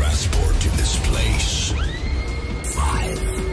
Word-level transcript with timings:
transported 0.00 0.60
to 0.62 0.70
this 0.78 0.98
place. 1.08 1.74
Five, 2.74 3.49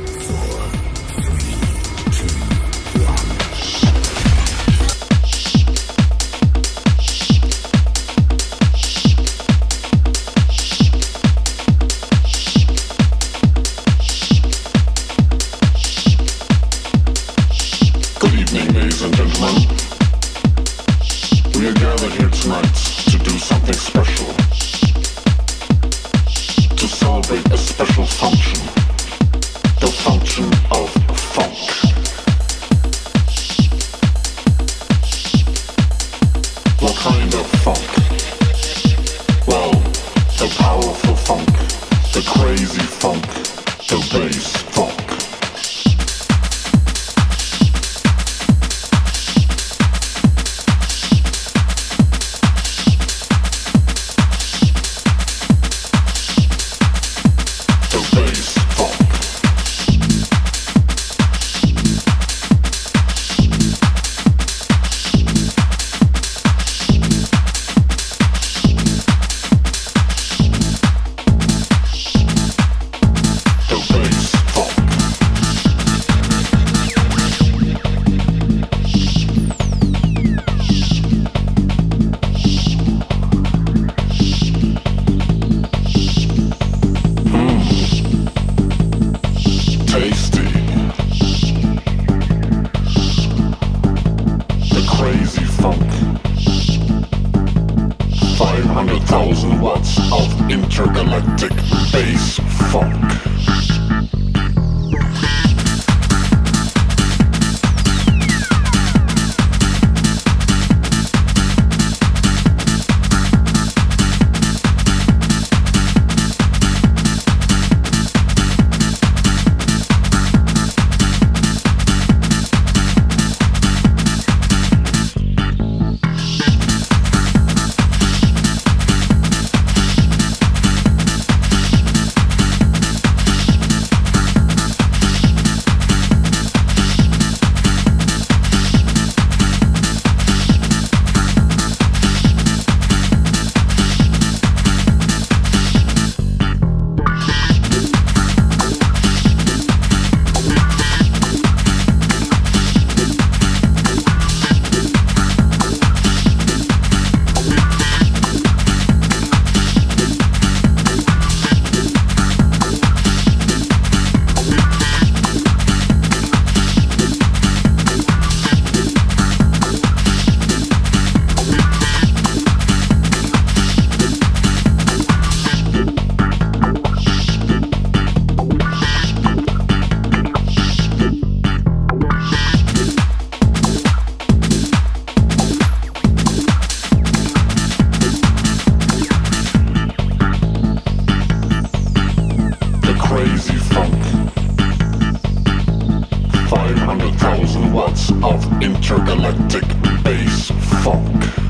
of 198.24 198.62
intergalactic 198.62 199.64
bass 200.04 200.52
funk. 200.84 201.47